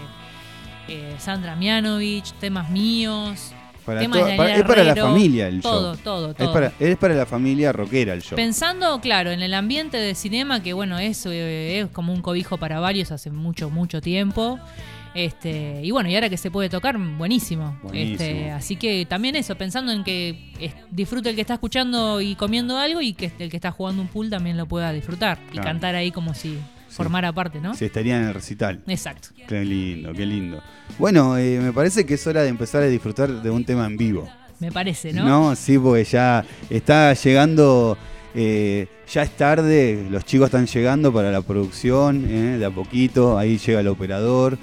[0.87, 3.51] eh, Sandra Mianovich, temas míos,
[3.85, 6.03] Para temas de para- es para la familia el todo, show.
[6.03, 6.53] todo, todo.
[6.53, 8.35] para, es para la familia rockera el show.
[8.35, 12.57] Pensando, claro, en el ambiente de cinema, que bueno, es, eh, es como un cobijo
[12.57, 14.59] para varios hace mucho, mucho tiempo.
[15.13, 17.77] Este, y bueno, y ahora que se puede tocar, buenísimo.
[17.83, 18.13] Buenísimo.
[18.13, 22.35] Este, así que también eso, pensando en que es- disfrute el que está escuchando y
[22.35, 25.39] comiendo algo y que el que está jugando un pool también lo pueda disfrutar.
[25.51, 26.57] Y cantar ahí como si
[26.89, 27.73] formara parte, ¿no?
[27.73, 28.81] Si estaría en el recital.
[28.87, 29.29] Exacto.
[29.47, 30.61] Qué lindo, qué lindo.
[30.97, 33.97] Bueno, eh, me parece que es hora de empezar a disfrutar de un tema en
[33.97, 34.29] vivo.
[34.59, 35.55] Me parece, ¿no?
[35.55, 37.97] sí, porque ya está llegando,
[38.33, 43.37] eh, ya es tarde, los chicos están llegando para la producción, eh, de a poquito,
[43.37, 44.57] ahí llega el operador.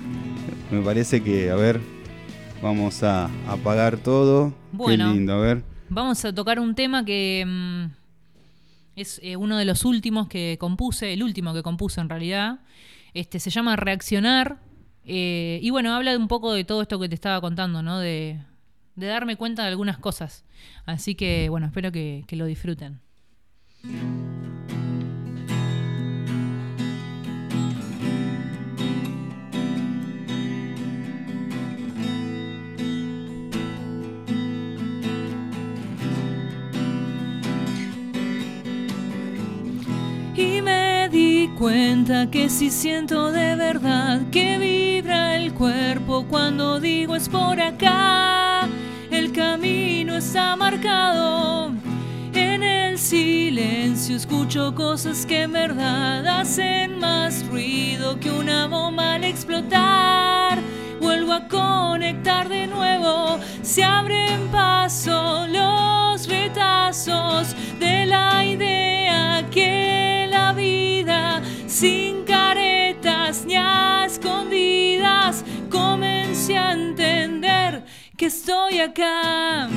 [0.70, 1.80] Me parece que, a ver,
[2.62, 4.54] vamos a apagar todo.
[4.72, 5.08] Bueno.
[5.08, 5.62] Qué lindo, a ver.
[5.90, 7.84] Vamos a tocar un tema que mm,
[8.96, 12.60] es eh, uno de los últimos que compuse, el último que compuse en realidad.
[13.14, 14.60] Este se llama Reaccionar.
[15.04, 17.98] y bueno, habla de un poco de todo esto que te estaba contando, ¿no?
[17.98, 18.38] De,
[18.96, 20.44] de darme cuenta de algunas cosas.
[20.84, 23.00] Así que bueno, espero que, que lo disfruten.
[23.84, 23.90] Y
[40.62, 47.28] me di cuenta que si siento de verdad que vibra el cuerpo cuando digo es
[47.28, 48.68] por acá,
[49.10, 51.87] el camino está marcado.
[52.34, 59.24] En el silencio escucho cosas que en verdad hacen más ruido que una bomba al
[59.24, 60.58] explotar.
[61.00, 70.52] Vuelvo a conectar de nuevo, se abren paso los retazos de la idea que la
[70.52, 73.54] vida sin caretas ni
[74.04, 77.84] escondidas comencé a entender
[78.16, 79.68] que estoy acá.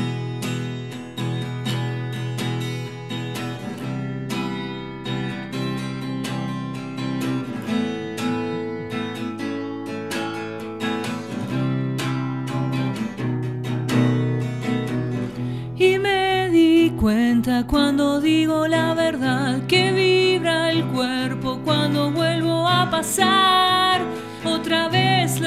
[17.01, 24.01] Cuenta cuando digo la verdad que vibra el cuerpo cuando vuelvo a pasar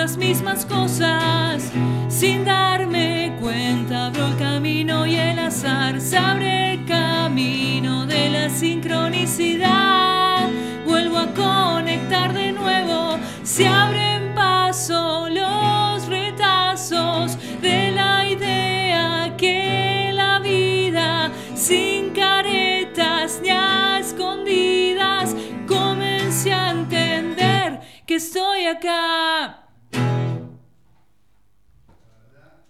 [0.05, 1.71] las mismas cosas.
[2.09, 8.51] Sin darme cuenta, abro el camino y el azar se abre el camino de la
[8.51, 10.49] sincronicidad.
[10.87, 15.64] Vuelvo a conectar de nuevo, se abren paso los
[28.15, 29.61] que estoy acá.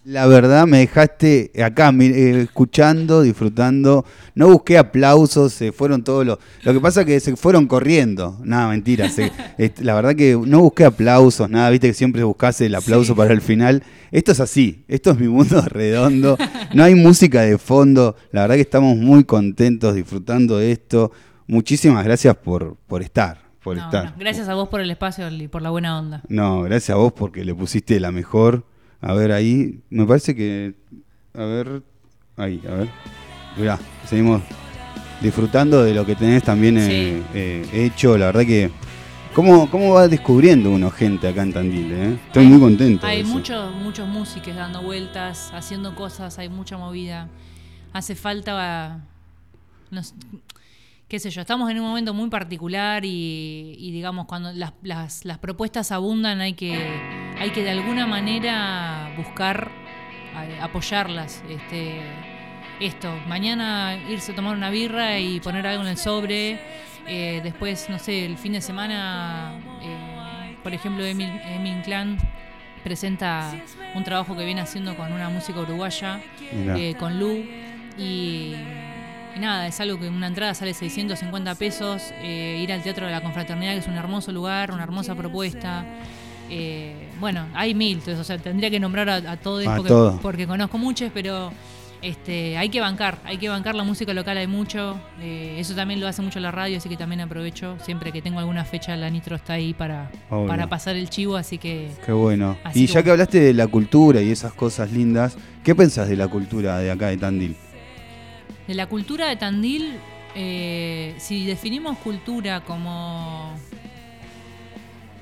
[0.07, 4.05] La verdad me dejaste acá eh, escuchando, disfrutando.
[4.35, 6.39] No busqué aplausos, se fueron todos los...
[6.63, 8.39] Lo que pasa es que se fueron corriendo.
[8.43, 9.09] Nada, mentira.
[9.11, 9.33] se-
[9.83, 11.69] la verdad que no busqué aplausos, nada.
[11.71, 13.83] Viste que siempre buscase el aplauso para el final.
[14.13, 14.85] Esto es así.
[14.89, 16.39] Esto es mi mundo redondo.
[16.75, 18.17] No hay música de fondo.
[18.33, 21.13] La verdad que estamos muy contentos disfrutando de esto.
[21.47, 23.44] Muchísimas gracias por, por estar.
[23.65, 24.05] Por No, estar.
[24.05, 26.23] no, gracias a vos por el espacio y por la buena onda.
[26.29, 28.65] No, gracias a vos porque le pusiste la mejor.
[29.01, 30.75] A ver ahí, me parece que...
[31.35, 31.83] A ver,
[32.37, 32.89] ahí, a ver.
[33.57, 34.43] Mirá, seguimos
[35.21, 38.17] disfrutando de lo que tenés también eh, eh, hecho.
[38.19, 38.71] La verdad que...
[39.35, 41.91] ¿Cómo, ¿Cómo va descubriendo uno gente acá en Tandil?
[41.93, 42.19] eh?
[42.27, 43.05] Estoy Hay- muy contento.
[43.07, 47.29] Hay muchos, muchos músicos dando vueltas, haciendo cosas, hay mucha movida.
[47.93, 49.01] Hace falta,
[49.91, 50.03] no
[51.09, 55.25] qué sé yo, estamos en un momento muy particular y, y digamos, cuando las, las-
[55.25, 56.75] las propuestas abundan hay que,
[57.39, 59.71] hay que de alguna manera buscar
[60.61, 61.43] apoyarlas.
[61.49, 62.01] Este,
[62.81, 66.59] esto, mañana irse a tomar una birra y poner algo en el sobre.
[67.07, 69.53] eh, después, no sé, el fin de semana,
[69.83, 72.17] eh, por ejemplo, Emil, Emil Clan
[72.83, 73.53] presenta
[73.95, 76.21] un trabajo que viene haciendo con una música uruguaya,
[76.77, 77.45] eh, con Lu.
[77.99, 78.55] Y,
[79.37, 82.13] y nada, es algo que una entrada sale 650 pesos.
[82.23, 85.85] eh, ir al Teatro de la Confraternidad, que es un hermoso lugar, una hermosa propuesta.
[86.51, 89.65] Eh, bueno, hay mil, entonces, o sea, tendría que nombrar a, a todos
[90.21, 91.51] porque, conozco muchos, pero
[92.03, 95.01] este, hay que bancar, hay que bancar la música local, hay mucho.
[95.21, 97.77] eh, eso también lo hace mucho la radio, así que también aprovecho.
[97.83, 100.47] Siempre que tengo alguna fecha, la Nitro está ahí para, Obvio.
[100.47, 102.59] para pasar el chivo, así que Qué bueno.
[102.75, 103.05] Y que ya bueno.
[103.05, 106.91] que hablaste de la cultura y esas cosas lindas, ¿qué pensás de la cultura de
[106.91, 107.57] acá de Tandil?
[108.67, 109.99] De la cultura de Tandil,
[110.35, 113.55] eh, si definimos cultura como,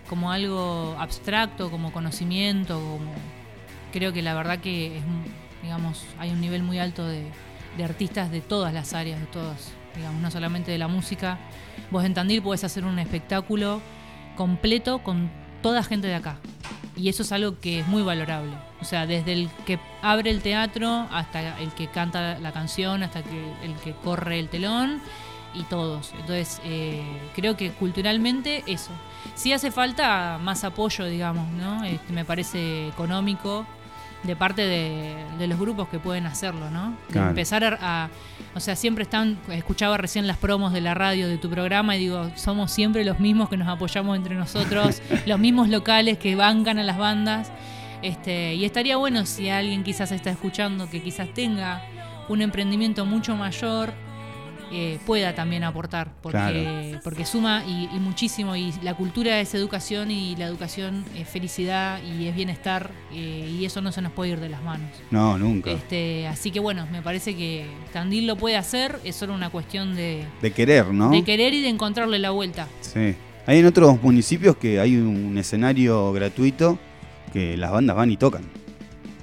[0.08, 2.80] como algo abstracto, como conocimiento,
[3.92, 5.02] creo que la verdad que es,
[5.62, 7.24] digamos, hay un nivel muy alto de,
[7.76, 11.38] de artistas de todas las áreas, de todas, digamos, no solamente de la música.
[11.90, 13.80] Vos en Tandil podés hacer un espectáculo
[14.36, 15.30] completo con
[15.62, 16.38] toda gente de acá.
[16.96, 18.52] Y eso es algo que es muy valorable.
[18.80, 23.22] O sea, desde el que abre el teatro hasta el que canta la canción, hasta
[23.22, 25.00] que el que corre el telón
[25.54, 26.12] y todos.
[26.12, 27.02] Entonces, eh,
[27.34, 28.90] creo que culturalmente eso.
[29.34, 31.84] Sí hace falta más apoyo, digamos, ¿no?
[31.84, 33.66] Este, me parece económico
[34.22, 36.90] de parte de, de los grupos que pueden hacerlo, ¿no?
[37.08, 37.28] De Claro.
[37.30, 38.08] empezar a, a-
[38.54, 39.38] O sea, siempre están...
[39.50, 43.18] Escuchaba recién las promos de la radio de tu programa y digo, somos siempre los
[43.18, 47.50] mismos que nos apoyamos entre nosotros, los mismos locales que bancan a las bandas.
[48.02, 51.82] Este, y estaría bueno si alguien quizás está escuchando que quizás tenga
[52.28, 53.92] un emprendimiento mucho mayor,
[54.72, 57.00] eh, pueda también aportar, porque, Claro.
[57.04, 62.00] porque suma y, y muchísimo, y la cultura es educación y la educación es felicidad
[62.02, 64.88] y es bienestar, eh, y eso no se nos puede ir de las manos.
[65.10, 65.70] No, nunca.
[65.70, 69.94] Este, así que bueno, me parece que Tandil lo puede hacer, es solo una cuestión
[69.94, 71.10] de, De querer, ¿no?
[71.10, 72.66] de querer y de encontrarle la vuelta.
[72.80, 73.14] Sí.
[73.46, 76.78] Hay en otros municipios que hay un escenario gratuito
[77.32, 78.42] que las bandas van y tocan.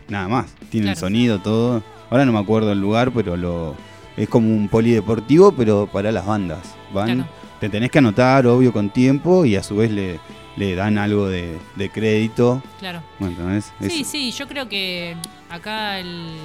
[0.09, 0.47] Nada más.
[0.69, 0.99] Tienen Claro.
[0.99, 1.83] sonido, todo.
[2.09, 3.75] Ahora no me acuerdo el lugar, pero lo
[4.19, 6.75] es como un polideportivo, pero para las bandas.
[6.93, 7.29] Van, Claro.
[7.59, 10.19] te tenés que anotar, obvio, con tiempo y a su vez le,
[10.57, 12.61] le dan algo de, de crédito.
[12.79, 13.01] Claro.
[13.19, 13.73] Bueno, ¿entendés?
[13.81, 15.15] Sí, Es- sí, yo creo que
[15.49, 16.35] acá el,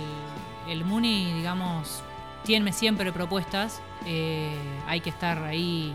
[0.68, 2.02] el Muni, digamos,
[2.44, 3.80] tiene siempre propuestas.
[4.06, 4.52] eh,
[4.86, 5.94] hay que estar ahí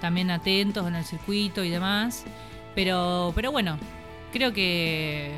[0.00, 2.24] también atentos en el circuito y demás.
[2.74, 3.76] Pero, pero bueno,
[4.32, 5.32] creo que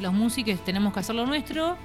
[0.00, 1.76] los músicos tenemos que hacer lo nuestro,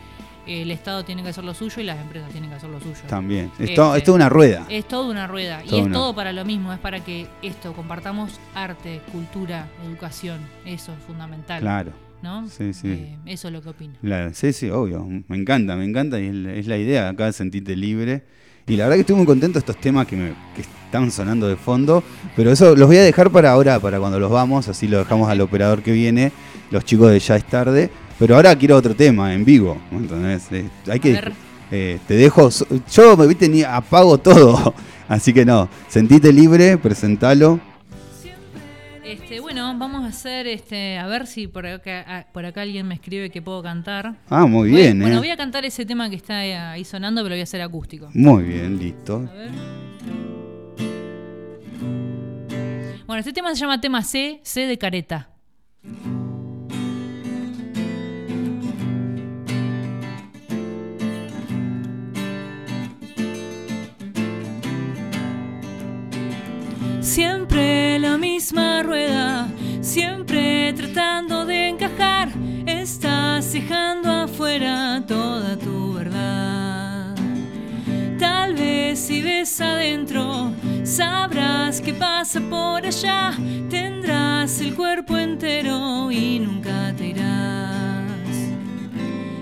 [0.47, 2.95] el Estado tiene que hacer lo suyo y las empresas tienen que hacer lo suyo.
[3.07, 3.45] También.
[3.59, 4.65] Es, Este, es toda una rueda.
[4.69, 5.61] Es toda una rueda.
[5.63, 6.73] y es una- todo para lo mismo.
[6.73, 10.39] Es para que esto, compartamos arte, cultura, educación.
[10.65, 11.61] Eso es fundamental.
[11.61, 11.91] Claro.
[12.21, 12.47] ¿No?
[12.49, 12.87] Sí, sí.
[12.89, 13.93] Eh, eso es lo que opino.
[14.01, 15.05] La- sí, sí, obvio.
[15.27, 18.23] Me encanta, me encanta y es la, es la idea acá de sentirte libre.
[18.67, 21.47] Y la verdad que estoy muy contento de estos temas que, me, que están sonando
[21.47, 22.03] de fondo.
[22.35, 24.67] Pero eso los voy a dejar para ahora, para cuando los vamos.
[24.67, 26.31] Así lo dejamos al operador que viene.
[26.71, 27.89] Los chicos de Ya es tarde.
[28.19, 29.77] Pero ahora quiero otro tema en vivo.
[29.91, 30.51] ¿entendés?
[30.51, 31.19] Eh, hay que,
[31.71, 32.49] eh, te dejo.
[32.91, 34.73] Yo me viste ni apago todo.
[35.07, 35.67] Así que no.
[35.87, 37.59] Sentite libre, presentalo.
[39.03, 42.93] Este, bueno, vamos a hacer, este, a ver si por acá, por acá alguien me
[42.93, 44.13] escribe que puedo cantar.
[44.29, 45.19] Ah, muy Voy- bien, Bueno, ¿eh?
[45.19, 46.37] voy a cantar ese tema que está
[46.73, 48.09] ahí sonando, pero lo voy a hacer acústico.
[48.13, 49.27] Muy bien, listo.
[49.27, 49.49] A ver.
[53.07, 55.29] Bueno, este tema se llama tema C, C de careta.
[67.19, 69.49] Siempre la misma rueda,
[69.81, 72.29] siempre tratando de encajar.
[72.65, 77.13] Estás dejando afuera toda tu verdad.
[78.17, 80.53] Tal vez si ves adentro,
[80.85, 83.33] sabrás que pasa por allá.
[83.69, 88.31] Tendrás el cuerpo entero y nunca te irás.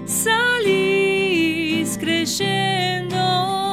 [0.07, 3.66] Salís creyendo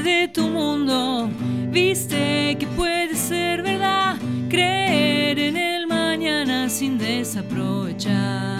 [0.00, 1.28] De tu mundo,
[1.70, 4.16] viste que puede ser verdad,
[4.48, 8.51] creer en el mañana sin desaprovechar.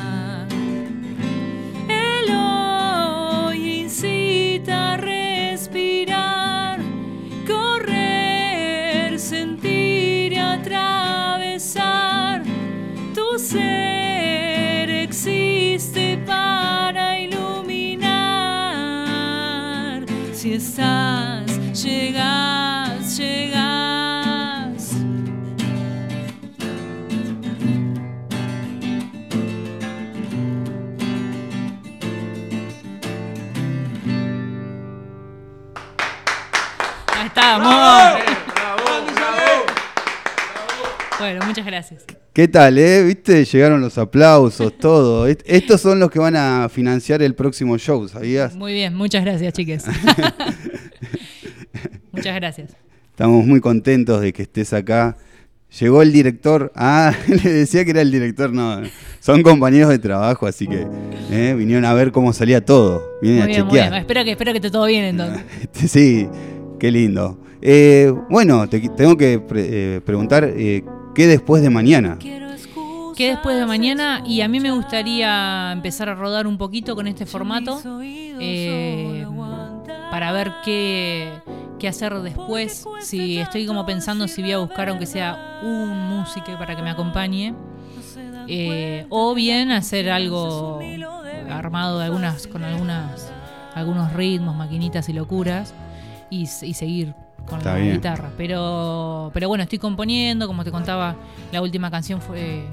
[37.52, 38.22] Estamos.
[41.18, 42.04] Bueno, muchas gracias.
[42.32, 43.02] ¿Qué tal, eh?
[43.04, 43.44] ¿Viste?
[43.44, 45.26] Llegaron los aplausos, todo.
[45.28, 48.56] Est- Estos son los que van a financiar el próximo show, ¿sabías?
[48.56, 49.84] Muy bien, muchas gracias, chiques.
[52.12, 52.70] muchas gracias.
[53.10, 55.18] Estamos muy contentos de que estés acá.
[55.78, 56.72] Llegó el director.
[56.74, 58.50] Ah, le decía que era el director.
[58.50, 58.80] No,
[59.20, 60.86] son compañeros de trabajo, así que
[61.30, 63.02] eh, vinieron a ver cómo salía todo.
[63.20, 63.94] Vienen Muy a bien, muy bien.
[63.94, 65.42] Espero que, espero que esté todo bien entonces.
[65.90, 66.26] Sí,
[66.82, 67.38] qué lindo.
[67.60, 70.82] Eh, bueno, te tengo que eh, preguntar eh,
[71.14, 72.18] qué después de mañana.
[72.18, 77.06] Que después de mañana, y a mí me gustaría empezar a rodar un poquito con
[77.06, 79.24] este formato eh,
[80.10, 81.30] para ver qué,
[81.78, 82.84] qué hacer después.
[83.00, 86.90] Si estoy como pensando si voy a buscar, aunque sea un músico para que me
[86.90, 87.54] acompañe,
[88.48, 90.80] eh, o bien hacer algo
[91.48, 93.32] armado de algunas, con algunas,
[93.76, 95.74] algunos ritmos, maquinitas y locuras,
[96.40, 97.14] y, seguir
[97.46, 97.94] con Está la bien.
[97.94, 98.30] guitarra.
[98.36, 101.16] Pero, pero bueno, estoy componiendo, como te contaba,
[101.52, 102.64] la última canción fue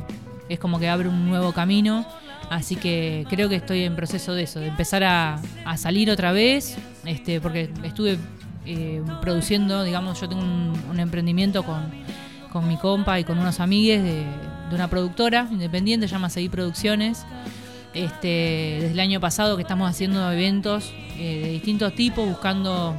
[0.47, 2.05] es como que abre un nuevo camino.
[2.49, 6.31] Así que creo que estoy en proceso de eso, de empezar a, a salir otra
[6.31, 8.17] vez, este, porque estuve
[8.65, 11.91] eh, produciendo, digamos, yo tengo un, un emprendimiento con,
[12.51, 14.23] con mi compa y con unos amigues de,
[14.69, 17.23] de una productora independiente, se llama Seguir Producciones.
[17.93, 22.95] Este, desde el año pasado que estamos haciendo eventos eh, de distintos tipos, buscando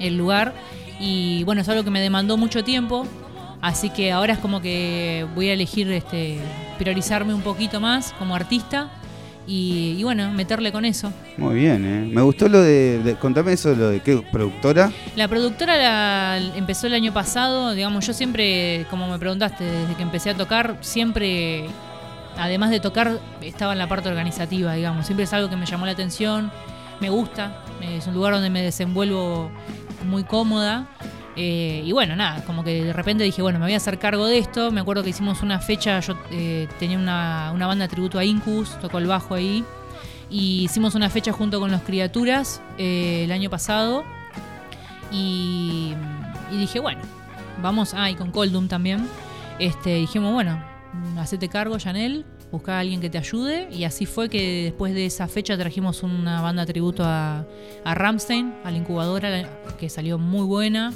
[0.00, 0.54] el lugar.
[1.00, 3.06] Y bueno, es algo que me demandó mucho tiempo.
[3.60, 6.38] Así que ahora es como que voy a elegir este,
[6.78, 8.90] priorizarme un poquito más como artista
[9.46, 11.10] y, y bueno, meterle con eso.
[11.38, 12.10] Muy bien, ¿eh?
[12.12, 14.92] Me gustó lo de, de- Contame eso, lo de qué productora.
[15.16, 20.02] La productora la- empezó el año pasado, digamos, yo siempre, como me preguntaste, desde que
[20.02, 21.64] empecé a tocar, siempre,
[22.36, 25.86] además de tocar, estaba en la parte organizativa, digamos, siempre es algo que me llamó
[25.86, 26.50] la atención,
[27.00, 29.50] me gusta, es un lugar donde me desenvuelvo
[30.04, 30.86] muy cómoda.
[31.36, 34.26] eh, y bueno, nada, como que de repente dije, bueno, me voy a hacer cargo
[34.26, 34.70] de esto.
[34.70, 38.24] Me acuerdo que hicimos una fecha, yo eh, tenía una, una banda de tributo a
[38.24, 39.64] Incus, tocó el bajo ahí.
[40.28, 44.04] Y hicimos una fecha junto con los Criaturas eh, el año pasado.
[45.12, 45.94] Y,
[46.50, 47.00] dije, bueno,
[47.62, 49.06] vamos, ah, y con Coldum también.
[49.58, 50.60] Este, dijimos, bueno,
[51.18, 53.68] hacete cargo, Janel, busca a alguien que te ayude.
[53.70, 57.46] Y así fue que después de esa fecha trajimos una banda tributo a,
[57.84, 60.92] a Ramstein, a la incubadora, que salió muy buena.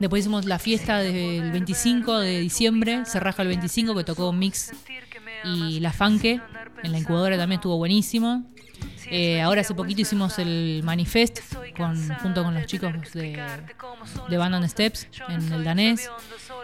[0.00, 4.72] Después hicimos la fiesta del 25 de diciembre, se el 25, que tocó Mix
[5.44, 6.40] y La Fanque.
[6.82, 8.44] En la incubadora también estuvo buenísimo.
[9.16, 11.38] Eh, ahora hace poquito hicimos el manifest
[11.76, 13.40] con, junto con los chicos de,
[14.28, 16.10] Band on Steps en el danés.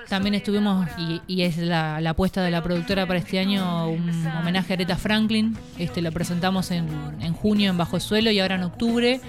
[0.09, 4.27] También estuvimos, y, y es la, la apuesta de la productora para este año, un
[4.27, 5.57] homenaje a Aretha Franklin.
[5.79, 6.89] Este lo presentamos en,
[7.21, 9.21] en junio en Bajo el Suelo y ahora en octubre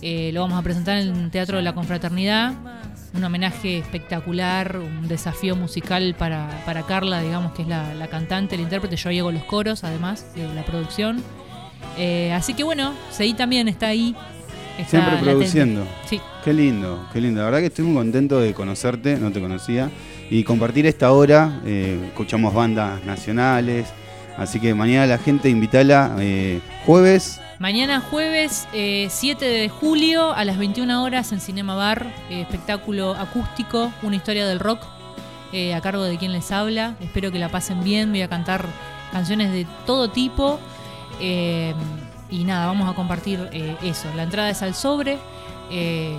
[0.00, 2.54] eh, lo vamos a presentar en el Teatro de la Confraternidad.
[3.12, 8.54] Un homenaje espectacular, un desafío musical para, para Carla, digamos que es la, la cantante,
[8.54, 8.94] el intérprete.
[8.94, 11.24] Yo llego los coros, además de la producción.
[11.98, 14.14] Eh, así que bueno, Seguí también está ahí.
[14.78, 15.30] está Siempre latente.
[15.30, 15.86] produciendo.
[16.08, 16.20] Sí.
[16.44, 17.40] Qué lindo, qué lindo.
[17.40, 19.90] La verdad que estoy muy contento de conocerte, no te conocía.
[20.30, 23.88] Y compartir esta hora, eh, escuchamos bandas nacionales.
[24.36, 27.40] Así que mañana la gente invítala eh, jueves.
[27.58, 33.14] Mañana jueves eh, 7 de julio a las 21 horas en Cinema Bar, eh, espectáculo
[33.16, 34.80] acústico, una historia del rock,
[35.74, 36.94] a cargo de quien les habla.
[37.00, 38.64] Espero que la pasen bien, voy a cantar
[39.10, 40.60] canciones de todo tipo.
[41.20, 41.74] Eh,
[42.30, 44.08] y nada, vamos a compartir eh, eso.
[44.16, 45.18] La entrada es al sobre.
[45.70, 46.14] eh,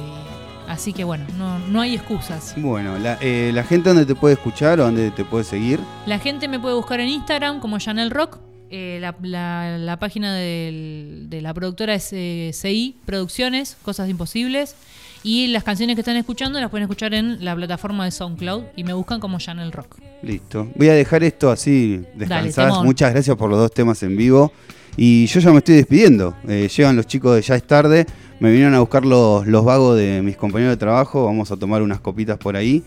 [0.68, 2.54] así que bueno, no, no hay excusas.
[2.58, 5.80] Bueno, la, eh, la gente donde te puede escuchar o donde te puede seguir.
[6.06, 8.40] La gente me puede buscar en Instagram como Chanel Rock.
[8.72, 12.10] La, la- la página del- de la productora es
[12.56, 14.76] CI Producciones, Cosas Imposibles.
[15.24, 18.84] Y las canciones que están escuchando las pueden escuchar en la plataforma de SoundCloud y
[18.84, 19.98] me buscan como Chanel Rock.
[20.22, 20.68] Listo.
[20.76, 22.70] Voy a dejar esto así descansar.
[22.70, 22.86] temón.
[22.86, 24.52] Muchas gracias por los dos temas en vivo.
[24.96, 26.36] Y yo ya me estoy despidiendo.
[26.48, 28.06] Eh, llegan los chicos de Ya es tarde.
[28.40, 31.26] Me vinieron a buscar los, los vagos de mis compañeros de trabajo.
[31.26, 32.84] Vamos a tomar unas copitas por ahí.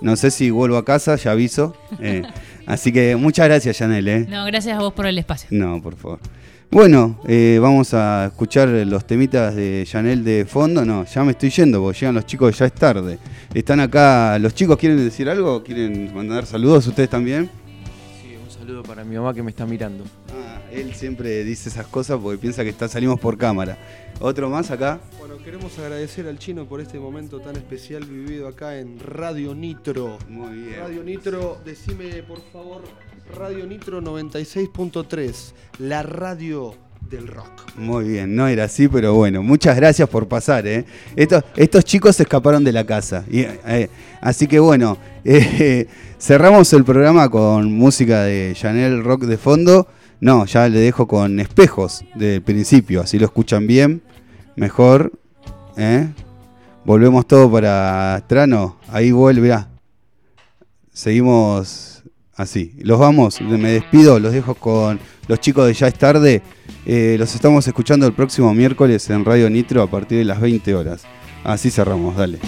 [0.00, 1.74] No sé si vuelvo a casa, ya aviso.
[2.00, 2.22] Eh,
[2.66, 4.08] así que muchas gracias, Janel.
[4.08, 4.26] ¿eh?
[4.28, 5.48] No, gracias a vos por el espacio.
[5.52, 6.20] No, por favor.
[6.70, 10.84] Bueno, eh, vamos a escuchar los temitas de Janel de fondo.
[10.84, 13.18] No, ya me estoy yendo porque llegan los chicos, ya es tarde.
[13.54, 17.48] Están acá, los chicos quieren decir algo, quieren mandar saludos, ustedes también.
[18.20, 20.04] Sí, un saludo para mi mamá que me está mirando.
[20.30, 23.78] Ah, él siempre dice esas cosas porque piensa que está, salimos por cámara.
[24.18, 24.98] Otro más acá.
[25.20, 30.18] Bueno, queremos agradecer al chino por este momento tan especial vivido acá en Radio Nitro.
[30.28, 30.80] Muy bien.
[30.80, 32.82] Radio Nitro, decime por favor,
[33.34, 37.76] Radio Nitro 96.3, la radio del rock.
[37.76, 40.66] Muy bien, no era así, pero bueno, muchas gracias por pasar.
[40.66, 40.84] ¿eh?
[41.14, 43.24] Estos, chicos se escaparon de la casa.
[43.30, 43.88] Eh,
[44.20, 45.86] así que bueno, eh,
[46.18, 49.88] cerramos el programa con música de Chanel Rock de fondo.
[50.20, 54.02] No, ya le dejo con espejos del principio, así lo escuchan bien,
[54.54, 55.12] mejor.
[56.84, 59.52] Volvemos todo para Trano, ahí vuelve.
[59.52, 59.68] ah.
[60.90, 61.95] Seguimos
[62.36, 62.72] así.
[62.78, 66.42] Los vamos, me despido, los dejo con los chicos de Ya es tarde.
[66.84, 70.74] Eh, los estamos escuchando el próximo miércoles en Radio Nitro a partir de las 20
[70.74, 71.02] horas.
[71.44, 72.38] Así cerramos, dale.